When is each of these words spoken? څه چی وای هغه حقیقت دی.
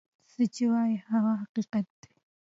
څه 0.31 0.43
چی 0.53 0.63
وای 0.71 0.91
هغه 1.09 1.33
حقیقت 1.41 1.87
دی. 2.01 2.11